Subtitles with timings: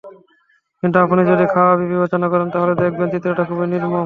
[0.83, 3.93] কিন্তু আপনি যদি খাতওয়ারি বিবেচনা করেন তাহলে দেখবেন, চিত্রটা খুবই নির্মম।